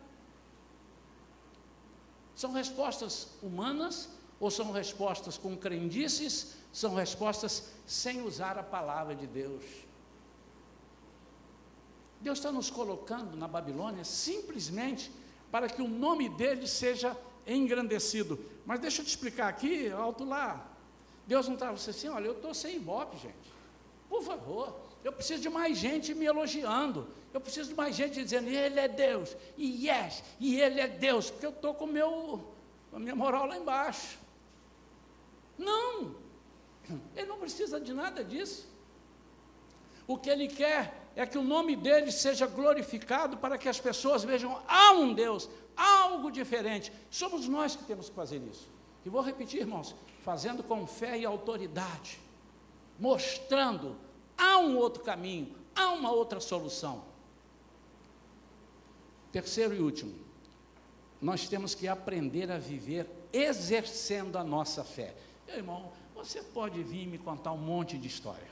[2.37, 9.27] São respostas humanas ou são respostas com crendices, são respostas sem usar a palavra de
[9.27, 9.63] Deus.
[12.21, 15.13] Deus está nos colocando na Babilônia simplesmente
[15.51, 18.39] para que o nome dele seja engrandecido.
[18.65, 20.67] Mas deixa eu te explicar aqui, alto lá.
[21.27, 23.53] Deus não estava assim, olha, eu estou sem ibope, gente.
[24.09, 24.75] Por favor,
[25.05, 27.07] eu preciso de mais gente me elogiando.
[27.33, 31.31] Eu preciso de mais gente dizendo, Ele é Deus, e yes, e Ele é Deus,
[31.31, 32.53] porque eu estou com meu,
[32.93, 34.19] a minha moral lá embaixo.
[35.61, 36.15] Não,
[37.15, 38.67] Ele não precisa de nada disso.
[40.07, 44.25] O que Ele quer é que o nome dele seja glorificado para que as pessoas
[44.25, 46.91] vejam há um Deus, algo diferente.
[47.11, 48.69] Somos nós que temos que fazer isso.
[49.05, 52.19] E vou repetir, irmãos, fazendo com fé e autoridade,
[52.99, 53.97] mostrando
[54.37, 57.05] há um outro caminho, há uma outra solução.
[59.31, 60.15] Terceiro e último,
[61.21, 65.15] nós temos que aprender a viver exercendo a nossa fé.
[65.51, 68.47] Meu irmão, você pode vir me contar um monte de história.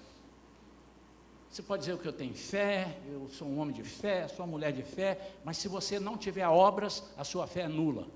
[1.49, 4.51] Você pode dizer que eu tenho fé, eu sou um homem de fé, sou uma
[4.51, 8.09] mulher de fé, mas se você não tiver obras, a sua fé é nula.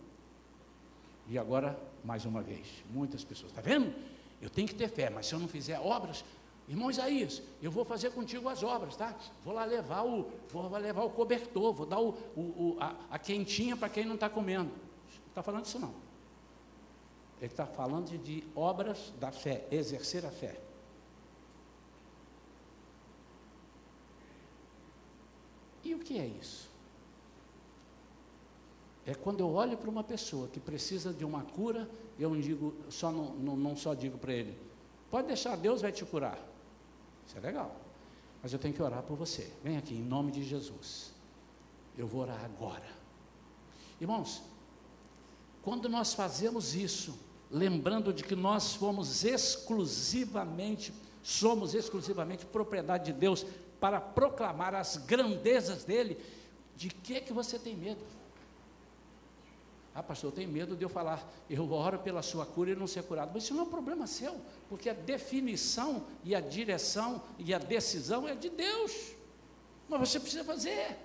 [1.28, 3.94] E agora, mais uma vez, muitas pessoas, está vendo?
[4.40, 6.24] Eu tenho que ter fé, mas se eu não fizer obras,
[6.68, 9.16] irmão Isaías, eu vou fazer contigo as obras, tá?
[9.44, 13.18] Vou lá levar o, vou levar o cobertor, vou dar o, o, o a, a,
[13.18, 14.70] quentinha para quem não está comendo.
[14.70, 15.94] Não está falando isso não.
[17.42, 20.60] Ele está falando de, obras da fé, exercer a fé.
[25.82, 26.70] E o que é isso?
[29.04, 33.10] É quando eu olho para uma pessoa que precisa de uma cura, eu digo, só
[33.10, 34.56] não, não, não só digo para ele,
[35.10, 36.38] pode deixar, Deus vai te curar.
[37.26, 37.74] Isso é legal.
[38.40, 39.52] Mas eu tenho que orar por você.
[39.64, 41.12] Vem aqui, em nome de Jesus.
[41.98, 42.86] Eu vou orar agora.
[44.00, 44.44] Irmãos,
[45.60, 53.44] quando nós fazemos isso, lembrando de que nós fomos exclusivamente, somos exclusivamente propriedade de Deus
[53.78, 56.18] para proclamar as grandezas dele,
[56.74, 58.00] de que que você tem medo?
[59.94, 62.86] Ah, pastor, eu tenho medo de eu falar, eu oro pela sua cura e não
[62.86, 63.30] ser curado.
[63.34, 67.58] Mas isso não é um problema seu, porque a definição e a direção e a
[67.58, 69.12] decisão é de Deus.
[69.90, 70.96] Mas você precisa fazer.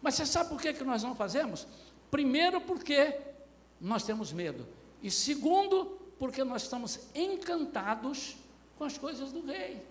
[0.00, 1.66] Mas você sabe por que, que nós não fazemos?
[2.12, 3.33] Primeiro, porque
[3.80, 4.66] nós temos medo.
[5.02, 8.36] E segundo, porque nós estamos encantados
[8.76, 9.84] com as coisas do rei.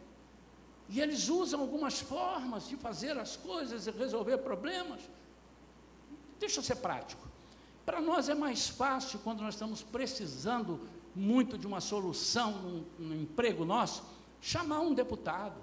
[0.89, 5.02] E eles usam algumas formas de fazer as coisas e resolver problemas.
[6.39, 7.28] Deixa eu ser prático.
[7.86, 10.80] Para nós é mais fácil quando nós estamos precisando
[11.15, 14.04] muito de uma solução no, no emprego nosso,
[14.41, 15.60] chamar um deputado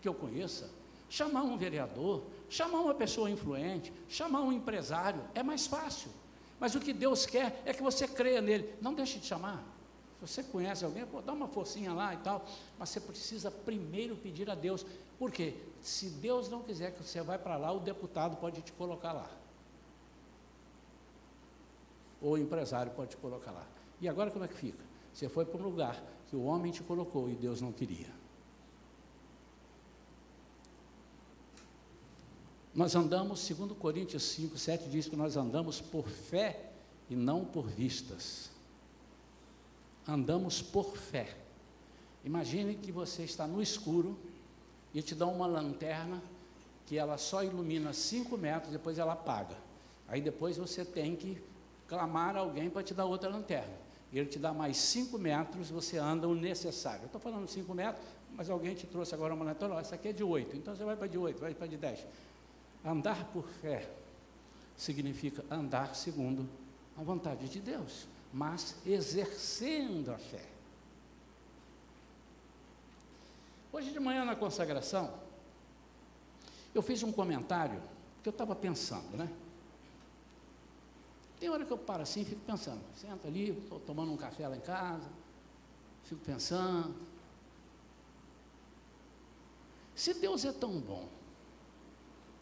[0.00, 0.70] que eu conheça,
[1.08, 6.10] chamar um vereador, chamar uma pessoa influente, chamar um empresário, é mais fácil.
[6.60, 8.74] Mas o que Deus quer é que você creia nele.
[8.80, 9.64] Não deixe de chamar.
[10.20, 12.44] Se você conhece alguém, pô, dá uma forcinha lá e tal.
[12.78, 14.84] Mas você precisa primeiro pedir a Deus.
[15.18, 15.54] Por quê?
[15.80, 19.30] Se Deus não quiser que você vá para lá, o deputado pode te colocar lá
[22.20, 23.66] ou o empresário pode te colocar lá.
[24.00, 24.84] E agora como é que fica?
[25.12, 28.19] Você foi para um lugar que o homem te colocou e Deus não queria.
[32.74, 36.70] Nós andamos, segundo Coríntios 5, 7 diz que nós andamos por fé
[37.08, 38.50] e não por vistas.
[40.06, 41.36] Andamos por fé.
[42.24, 44.16] Imagine que você está no escuro
[44.94, 46.22] e te dão uma lanterna
[46.86, 49.56] que ela só ilumina 5 metros, depois ela apaga.
[50.08, 51.42] Aí depois você tem que
[51.88, 53.72] clamar a alguém para te dar outra lanterna.
[54.12, 57.02] E ele te dá mais 5 metros, você anda o necessário.
[57.02, 58.04] Eu estou falando 5 metros,
[58.34, 60.96] mas alguém te trouxe agora uma lanterna, essa aqui é de 8, então você vai
[60.96, 62.06] para de 8, vai para de 10.
[62.84, 63.90] Andar por fé
[64.76, 66.48] significa andar segundo
[66.96, 70.46] a vontade de Deus, mas exercendo a fé.
[73.72, 75.12] Hoje de manhã na consagração,
[76.74, 77.82] eu fiz um comentário
[78.22, 79.30] que eu estava pensando, né?
[81.38, 82.82] Tem hora que eu paro assim e fico pensando.
[82.96, 85.08] Sento ali, estou tomando um café lá em casa,
[86.04, 86.94] fico pensando.
[89.94, 91.08] Se Deus é tão bom,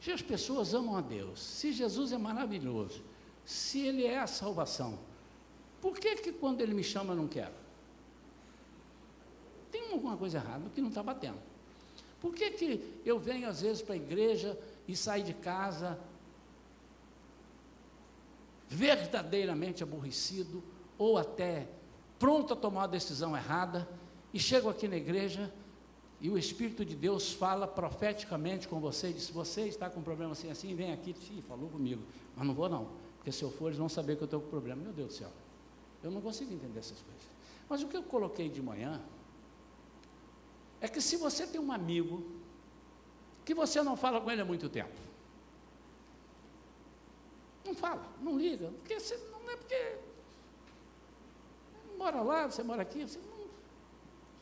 [0.00, 3.02] se as pessoas amam a Deus, se Jesus é maravilhoso,
[3.44, 4.98] se Ele é a salvação,
[5.80, 7.54] por que que quando Ele me chama eu não quero?
[9.70, 11.38] Tem alguma coisa errada que não está batendo.
[12.20, 15.98] Por que que eu venho às vezes para a igreja e saio de casa
[18.68, 20.62] verdadeiramente aborrecido
[20.96, 21.68] ou até
[22.18, 23.88] pronto a tomar uma decisão errada
[24.32, 25.52] e chego aqui na igreja
[26.20, 30.32] e o Espírito de Deus fala profeticamente com você diz: Você está com um problema
[30.32, 31.14] assim, assim, vem aqui.
[31.14, 32.02] Sim, falou comigo,
[32.36, 34.48] mas não vou não, porque se eu for, eles vão saber que eu estou com
[34.48, 34.82] problema.
[34.82, 35.30] Meu Deus do céu,
[36.02, 37.22] eu não consigo entender essas coisas.
[37.68, 39.00] Mas o que eu coloquei de manhã
[40.80, 42.24] é que se você tem um amigo
[43.44, 44.98] que você não fala com ele há muito tempo,
[47.64, 49.98] não fala, não liga, porque você, não é porque
[51.96, 53.18] mora lá, você mora aqui, você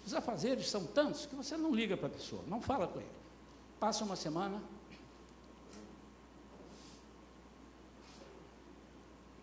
[0.07, 3.11] os afazeres são tantos que você não liga para a pessoa, não fala com ele.
[3.81, 4.63] Passa uma semana,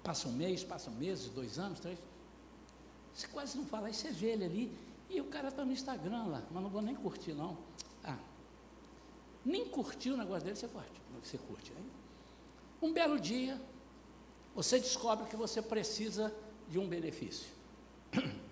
[0.02, 2.00] passa um mês, passam meses, dois anos, três.
[3.14, 4.78] Você quase não fala, aí você vê ele ali,
[5.10, 7.58] e o cara está no Instagram lá, mas não vou nem curtir não.
[8.02, 8.18] Ah,
[9.46, 11.02] nem curtir o negócio dele, você curte.
[11.22, 11.72] Você curte.
[11.74, 11.92] Hein?
[12.82, 13.62] Um belo dia,
[14.56, 16.34] você descobre que você precisa
[16.70, 17.52] de um benefício.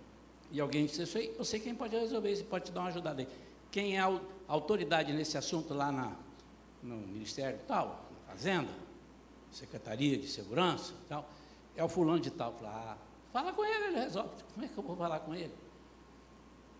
[0.52, 2.90] E alguém disse isso aí, eu sei quem pode resolver isso, pode te dar uma
[2.90, 3.28] ajudada aí.
[3.72, 6.12] Quem é a autoridade nesse assunto lá na,
[6.84, 8.92] no Ministério tal, na Fazenda?
[9.52, 11.30] secretaria de segurança tal,
[11.76, 12.54] é o fulano de tal.
[12.54, 12.98] Fala, ah,
[13.32, 14.30] fala com ele, ele resolve.
[14.54, 15.54] Como é que eu vou falar com ele?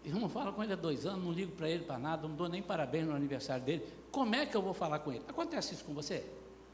[0.04, 2.36] Eu não falo com ele há dois anos, não ligo para ele para nada, não
[2.36, 3.86] dou nem parabéns no aniversário dele.
[4.12, 5.24] Como é que eu vou falar com ele?
[5.28, 6.26] Acontece isso com você?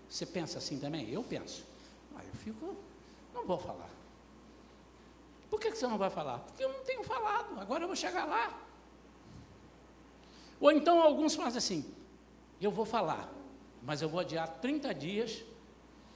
[0.07, 1.09] Você pensa assim também?
[1.09, 1.65] Eu penso.
[2.15, 2.75] Aí eu fico,
[3.33, 3.89] não vou falar.
[5.49, 6.39] Por que, você não vai falar?
[6.39, 8.59] Porque eu não tenho falado, agora eu vou chegar lá.
[10.59, 11.95] Ou então alguns fazem assim,
[12.59, 13.31] eu vou falar,
[13.81, 15.45] mas eu vou adiar 30 dias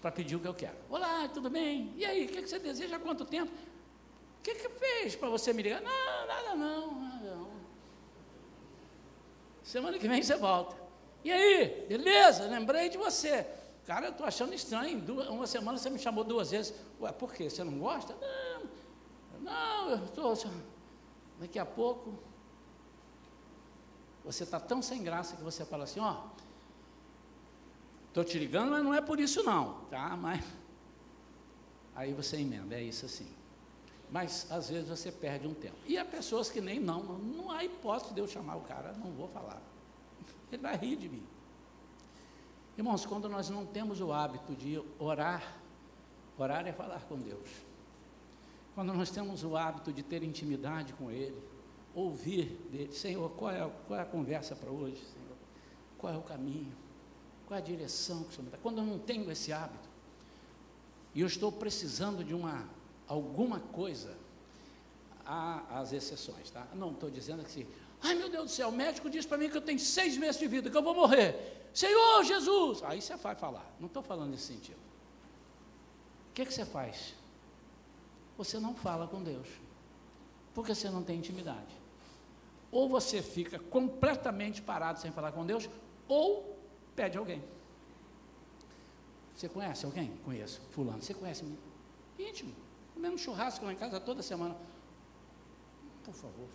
[0.01, 0.77] para pedir o que eu quero.
[0.89, 1.93] Olá, tudo bem?
[1.95, 3.51] E aí, o que, você deseja há quanto tempo?
[3.51, 5.81] O que, que fez para você me ligar?
[5.81, 7.51] Não, nada não, nada não.
[9.63, 10.75] Semana que vem você volta.
[11.23, 12.45] E aí, beleza?
[12.47, 13.45] Lembrei de você.
[13.85, 14.99] Cara, eu estou achando estranho.
[15.29, 16.73] Uma semana você me chamou duas vezes.
[16.99, 17.49] Ué, por quê?
[17.49, 18.15] Você não gosta?
[18.19, 18.50] Não,
[19.51, 20.51] não eu estou.
[21.39, 22.13] Daqui a pouco,
[24.23, 26.23] você está tão sem graça que você fala assim: ó,
[28.07, 30.15] estou te ligando, mas não é por isso não, tá?
[30.15, 30.43] Mas.
[31.95, 33.27] Aí você emenda, é isso assim.
[34.09, 35.77] Mas às vezes você perde um tempo.
[35.85, 39.11] E há pessoas que nem não, não há hipótese de eu chamar o cara, não
[39.11, 39.61] vou falar.
[40.51, 41.25] Ele vai rir de mim.
[42.77, 45.57] Irmãos, quando nós não temos o hábito de orar,
[46.37, 47.70] orar é falar com Deus.
[48.73, 51.41] Quando nós temos o hábito de ter intimidade com Ele,
[51.93, 55.37] ouvir dele, Senhor, qual é, qual é a conversa para hoje, Senhor?
[55.97, 56.71] Qual é o caminho?
[57.47, 58.57] Qual é a direção que o Senhor me dá?
[58.57, 59.89] Quando eu não tenho esse hábito,
[61.13, 62.65] e eu estou precisando de uma
[63.07, 64.15] alguma coisa,
[65.25, 66.65] há as exceções, tá?
[66.73, 67.67] Não estou dizendo que se,
[68.01, 70.39] ai meu Deus do céu, o médico diz para mim que eu tenho seis meses
[70.39, 71.69] de vida, que eu vou morrer.
[71.73, 72.81] Senhor Jesus!
[72.83, 74.79] Aí você vai falar, não estou falando nesse sentido.
[76.29, 77.13] O que, que você faz?
[78.41, 79.47] Você não fala com Deus,
[80.51, 81.75] porque você não tem intimidade.
[82.71, 85.69] Ou você fica completamente parado sem falar com Deus,
[86.07, 86.57] ou
[86.95, 87.43] pede alguém.
[89.35, 90.11] Você conhece alguém?
[90.25, 90.59] Conheço.
[90.71, 91.03] Fulano.
[91.03, 91.45] Você conhece?
[92.17, 92.51] Íntimo
[92.95, 94.55] comendo churrasco lá em casa toda semana.
[96.03, 96.47] Por favor.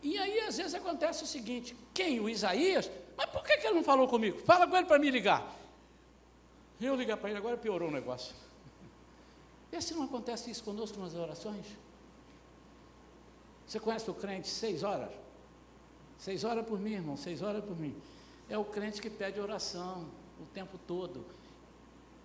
[0.00, 2.20] E aí, às vezes, acontece o seguinte: quem?
[2.20, 2.88] O Isaías?
[3.16, 4.38] Mas por que, que ele não falou comigo?
[4.38, 5.56] Fala com ele para me ligar.
[6.80, 8.34] Eu ligar para ele, agora piorou o negócio.
[9.72, 11.66] E se não acontece isso conosco nas orações?
[13.66, 15.12] Você conhece o crente seis horas?
[16.18, 17.94] Seis horas por mim, irmão, seis horas por mim.
[18.48, 20.06] É o crente que pede oração
[20.40, 21.24] o tempo todo.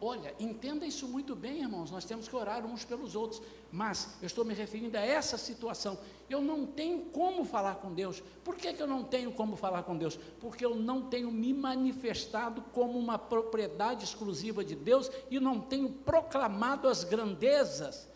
[0.08, 1.90] Olha, entenda isso muito bem, irmãos.
[1.90, 3.42] Nós temos que orar uns pelos outros.
[3.72, 5.98] Mas eu estou me referindo a essa situação.
[6.30, 8.22] Eu não tenho como falar com Deus.
[8.44, 10.20] Por que, que eu não tenho como falar com Deus?
[10.40, 15.90] Porque eu não tenho me manifestado como uma propriedade exclusiva de Deus e não tenho
[15.90, 18.08] proclamado as grandezas.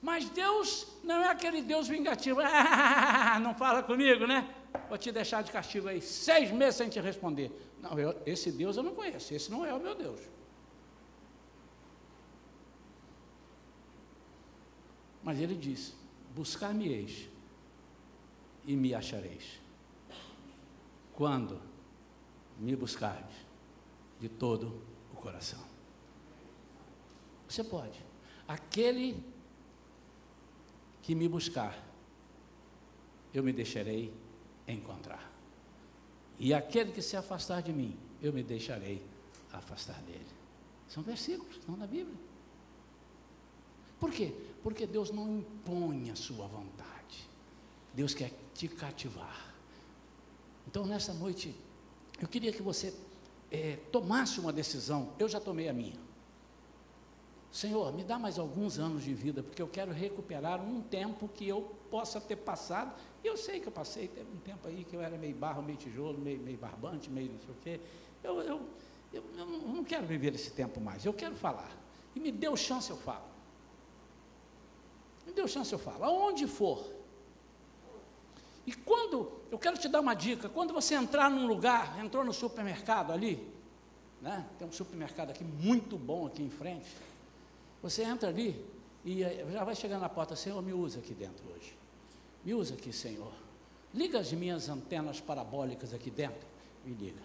[0.00, 2.40] Mas Deus não é aquele Deus vingativo.
[2.50, 4.48] Ah, não fala comigo, né?
[4.88, 7.52] Vou te deixar de castigo aí seis meses sem te responder.
[7.82, 9.34] Não, eu, esse Deus eu não conheço.
[9.34, 10.37] Esse não é o meu Deus.
[15.28, 15.94] Mas ele diz:
[16.34, 17.28] Buscar-me-eis
[18.64, 19.60] e me achareis.
[21.12, 21.60] Quando
[22.58, 23.36] me buscardes
[24.18, 25.62] de todo o coração.
[27.46, 28.02] Você pode.
[28.48, 29.22] Aquele
[31.02, 31.76] que me buscar,
[33.34, 34.10] eu me deixarei
[34.66, 35.30] encontrar.
[36.38, 39.04] E aquele que se afastar de mim, eu me deixarei
[39.52, 40.24] afastar dele.
[40.88, 42.16] São versículos, estão na Bíblia.
[44.00, 44.47] Por quê?
[44.62, 47.28] Porque Deus não impõe a sua vontade.
[47.94, 49.54] Deus quer te cativar.
[50.66, 51.54] Então, nessa noite,
[52.20, 52.94] eu queria que você
[53.50, 55.12] é, tomasse uma decisão.
[55.18, 55.98] Eu já tomei a minha.
[57.50, 61.48] Senhor, me dá mais alguns anos de vida, porque eu quero recuperar um tempo que
[61.48, 62.94] eu possa ter passado.
[63.24, 65.78] Eu sei que eu passei, teve um tempo aí que eu era meio barro, meio
[65.78, 67.80] tijolo, meio, meio barbante, meio não sei o quê.
[68.22, 68.60] Eu, eu,
[69.12, 71.70] eu, eu não quero viver esse tempo mais, eu quero falar.
[72.14, 73.24] E me deu chance, eu falo.
[75.28, 76.02] Me deu chance, eu falo.
[76.04, 76.90] Aonde for.
[78.66, 82.32] E quando, eu quero te dar uma dica, quando você entrar num lugar, entrou no
[82.32, 83.46] supermercado ali,
[84.22, 84.46] né?
[84.58, 86.86] Tem um supermercado aqui muito bom aqui em frente.
[87.82, 88.64] Você entra ali
[89.04, 91.76] e eh, já vai chegando na porta, Senhor, me usa aqui dentro hoje.
[92.42, 93.32] Me usa aqui, Senhor.
[93.92, 96.46] Liga as minhas antenas parabólicas aqui dentro.
[96.84, 97.20] Me liga.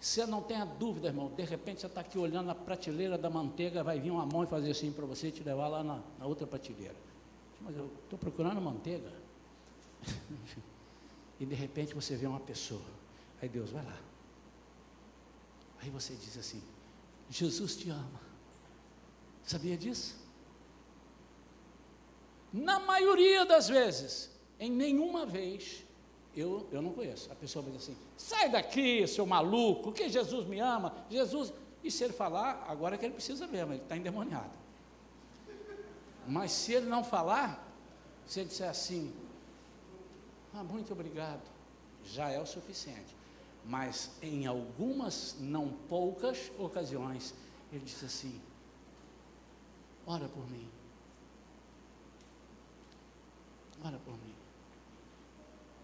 [0.00, 3.82] Você não tenha dúvida, irmão, de repente você está aqui olhando na prateleira da manteiga,
[3.82, 6.26] vai vir uma mão e fazer assim para você e te levar lá na, na
[6.26, 7.11] outra prateleira
[7.62, 9.12] mas eu estou procurando manteiga.
[11.38, 12.82] e de repente você vê uma pessoa.
[13.40, 13.98] Aí Deus vai lá.
[15.80, 16.62] Aí você diz assim:
[17.30, 18.20] Jesus te ama.
[19.44, 20.16] Sabia disso?
[22.52, 25.84] Na maioria das vezes, em nenhuma vez,
[26.34, 27.30] Eu, eu não conheço.
[27.30, 30.94] A pessoa vai dizer assim: sai daqui, seu maluco, que Jesus me ama.
[31.10, 31.52] Jesus.
[31.84, 34.61] E se ele falar, agora é que ele precisa mesmo, ele está endemoniado.
[36.26, 37.66] Mas se ele não falar,
[38.26, 39.12] se ele disser assim,
[40.54, 41.42] ah, muito obrigado,
[42.04, 43.16] já é o suficiente.
[43.64, 47.34] Mas em algumas, não poucas ocasiões,
[47.72, 48.40] ele disse assim:
[50.06, 50.68] ora por mim.
[53.84, 54.34] Ora por mim.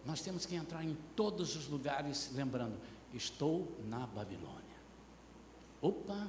[0.04, 2.78] Nós temos que entrar em todos os lugares, lembrando,
[3.12, 4.58] estou na Babilônia.
[5.80, 6.28] Opa,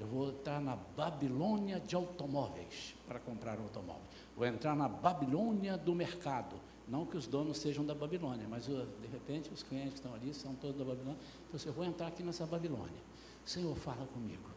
[0.00, 4.02] eu vou entrar na Babilônia de automóveis para comprar um automóvel.
[4.36, 6.56] Vou entrar na Babilônia do mercado.
[6.86, 10.32] Não que os donos sejam da Babilônia, mas de repente os clientes que estão ali
[10.32, 11.20] são todos da Babilônia.
[11.48, 13.02] Então, eu vou entrar aqui nessa Babilônia.
[13.44, 14.48] Senhor, fala comigo.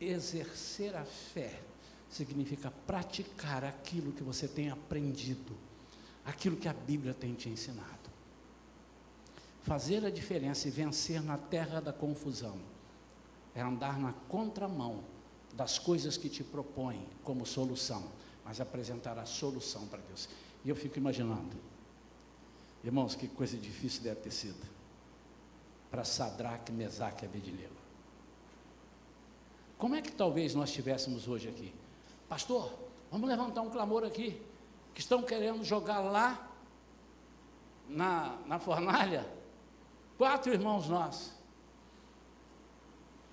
[0.00, 1.60] Exercer a fé
[2.08, 5.54] significa praticar aquilo que você tem aprendido,
[6.24, 8.10] aquilo que a Bíblia tem te ensinado.
[9.62, 12.71] Fazer a diferença e vencer na terra da confusão
[13.54, 15.04] é andar na contramão
[15.52, 18.02] das coisas que te propõem como solução,
[18.44, 20.28] mas apresentar a solução para Deus.
[20.64, 21.56] E eu fico imaginando,
[22.82, 24.66] irmãos, que coisa difícil deve ter sido
[25.90, 27.76] para Sadraque, Mesaque e Abednego.
[29.76, 31.74] Como é que talvez nós estivéssemos hoje aqui?
[32.28, 32.72] Pastor,
[33.10, 34.40] vamos levantar um clamor aqui,
[34.94, 36.48] que estão querendo jogar lá
[37.88, 39.26] na, na fornalha
[40.16, 41.32] quatro irmãos nossos.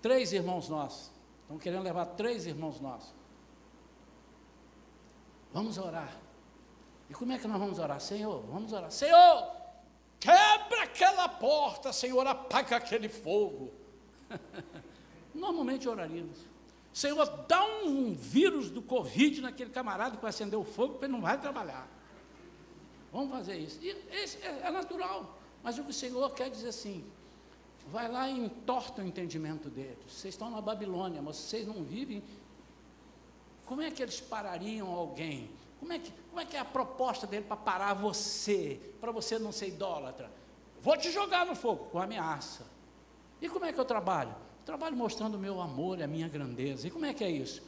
[0.02, 1.12] Três irmãos nossos.
[1.42, 3.14] Estão querendo levar três irmãos nossos.
[5.52, 6.16] Vamos orar.
[7.10, 8.00] E como é que nós vamos orar?
[8.00, 8.92] Senhor, vamos orar.
[8.92, 9.52] Senhor,
[10.20, 13.72] quebra aquela porta, Senhor, apaga aquele fogo.
[15.34, 16.38] Normalmente oraríamos.
[16.94, 21.14] Senhor, dá um vírus do Covid naquele camarada que vai acender o fogo, porque ele
[21.14, 21.88] não vai trabalhar.
[23.12, 23.80] Vamos fazer isso.
[23.82, 25.40] E esse é, é natural.
[25.64, 27.04] Mas o que o Senhor quer dizer assim,
[27.88, 29.98] vai lá e entorta o entendimento deles.
[30.08, 32.24] Vocês estão na Babilônia, mas vocês não vivem.
[33.66, 35.50] Como é que eles parariam alguém?
[35.80, 39.40] Como é que, como é, que é a proposta dele para parar você, para você
[39.40, 40.30] não ser idólatra?
[40.82, 42.66] Vou te jogar no fogo, com ameaça.
[43.42, 44.36] E como é que eu trabalho?
[44.66, 46.88] Trabalho mostrando o meu amor e a minha grandeza.
[46.88, 47.64] E como é que é isso?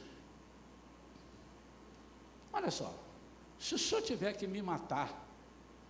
[2.52, 2.92] Olha só,
[3.58, 5.26] se o senhor tiver que me matar,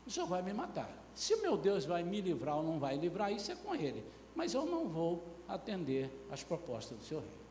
[0.07, 1.02] o senhor vai me matar.
[1.15, 4.05] Se o meu Deus vai me livrar ou não vai livrar, isso é com ele
[4.35, 7.43] mas eu não vou atender às propostas do seu rei.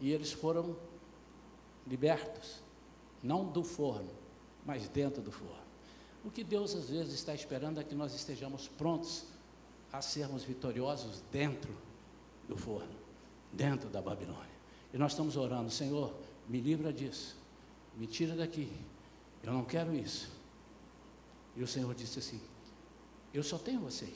[0.00, 0.76] E eles foram
[1.86, 2.60] libertos,
[3.22, 4.10] não do forno,
[4.64, 5.64] mas dentro do forno.
[6.24, 9.24] O que Deus às vezes está esperando é que nós estejamos prontos
[9.92, 11.74] a sermos vitoriosos dentro
[12.48, 12.94] do forno,
[13.52, 14.54] dentro da Babilônia.
[14.92, 16.14] E nós estamos orando, Senhor,
[16.48, 17.36] me livra disso,
[17.96, 18.70] me tira daqui,
[19.42, 20.33] eu não quero isso.
[21.56, 22.40] E o Senhor disse assim:
[23.34, 24.14] eu só tenho vocês.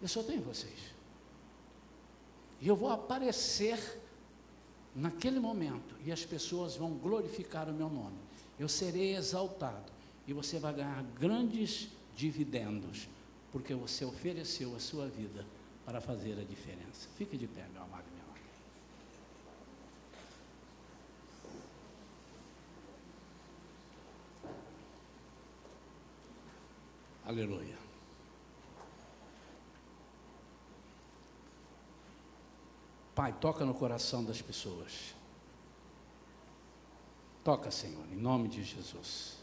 [0.00, 0.94] Eu só tenho vocês.
[2.60, 4.00] E eu vou aparecer
[4.94, 8.16] naquele momento e as pessoas vão glorificar o meu nome.
[8.58, 9.92] Eu serei exaltado
[10.24, 13.08] e você vai ganhar grandes dividendos,
[13.50, 15.44] porque você ofereceu a sua vida
[15.84, 17.08] para fazer a diferença.
[17.16, 18.13] Fique de pé, meu amado.
[27.34, 27.76] Aleluia.
[33.12, 35.16] Pai, toca no coração das pessoas.
[37.42, 39.38] Toca, Senhor, em nome de Jesus.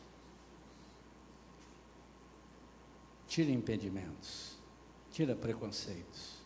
[3.27, 4.55] Tira impedimentos,
[5.11, 6.37] tira preconceitos.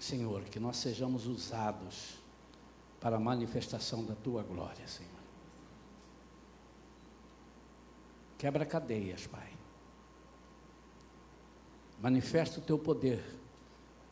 [0.00, 2.14] Senhor, que nós sejamos usados
[3.00, 5.13] para a manifestação da tua glória, Senhor.
[8.44, 9.48] Quebra cadeias, Pai.
[11.98, 13.24] Manifesta o teu poder,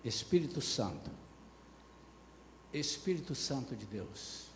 [0.02, 1.10] Espírito Santo.
[2.72, 4.46] Espírito Santo de Deus,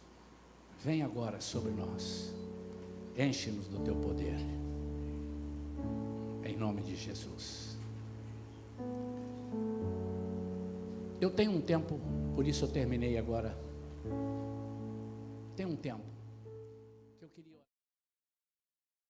[0.82, 2.32] vem agora sobre nós.
[3.18, 4.38] Enche-nos do teu poder.
[6.42, 7.76] Em nome de Jesus.
[11.20, 12.00] Eu tenho um tempo,
[12.34, 13.54] por isso eu terminei agora.
[15.54, 16.15] Tem um tempo